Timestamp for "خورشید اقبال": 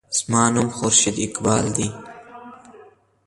0.77-1.65